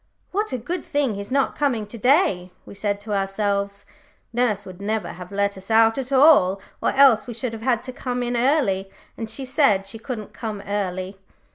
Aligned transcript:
"What 0.31 0.51
a 0.51 0.57
good 0.57 0.83
thing 0.83 1.13
he's 1.13 1.29
not 1.29 1.55
coming 1.55 1.85
to 1.85 1.95
day," 1.99 2.51
we 2.65 2.73
said 2.73 2.99
to 3.01 3.13
ourselves. 3.13 3.85
"Nurse 4.33 4.65
would 4.65 4.81
never 4.81 5.09
have 5.09 5.31
let 5.31 5.59
us 5.59 5.69
out 5.69 5.99
at 5.99 6.11
all, 6.11 6.59
or 6.81 6.89
else 6.93 7.27
we 7.27 7.37
would 7.43 7.53
have 7.53 7.61
had 7.61 7.83
to 7.83 7.93
come 7.93 8.23
in 8.23 8.35
early, 8.35 8.89
and 9.15 9.29
she 9.29 9.45
said 9.45 9.85
she 9.85 9.99
couldn't 9.99 10.33
come 10.33 10.59
early. 10.65 11.19